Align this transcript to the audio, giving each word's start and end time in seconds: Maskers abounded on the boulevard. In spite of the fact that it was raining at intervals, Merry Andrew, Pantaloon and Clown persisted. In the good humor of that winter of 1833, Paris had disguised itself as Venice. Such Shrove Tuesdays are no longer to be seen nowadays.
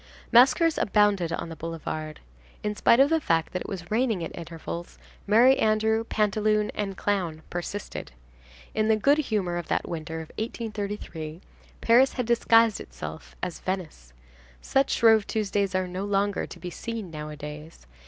Maskers 0.31 0.79
abounded 0.79 1.31
on 1.31 1.49
the 1.49 1.55
boulevard. 1.55 2.21
In 2.63 2.75
spite 2.75 2.99
of 2.99 3.11
the 3.11 3.21
fact 3.21 3.53
that 3.53 3.61
it 3.61 3.69
was 3.69 3.91
raining 3.91 4.23
at 4.23 4.35
intervals, 4.35 4.97
Merry 5.27 5.59
Andrew, 5.59 6.05
Pantaloon 6.05 6.71
and 6.73 6.97
Clown 6.97 7.43
persisted. 7.51 8.11
In 8.73 8.87
the 8.87 8.95
good 8.95 9.19
humor 9.19 9.57
of 9.57 9.67
that 9.67 9.87
winter 9.87 10.15
of 10.21 10.29
1833, 10.39 11.41
Paris 11.81 12.13
had 12.13 12.25
disguised 12.25 12.79
itself 12.81 13.35
as 13.43 13.59
Venice. 13.59 14.11
Such 14.59 14.89
Shrove 14.89 15.27
Tuesdays 15.27 15.75
are 15.75 15.87
no 15.87 16.03
longer 16.03 16.47
to 16.47 16.59
be 16.59 16.71
seen 16.71 17.11
nowadays. 17.11 17.85